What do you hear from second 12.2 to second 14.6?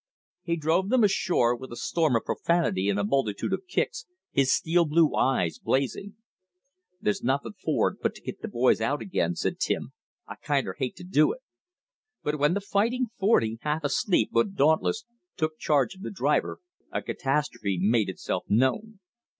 But when the Fighting Forty, half asleep but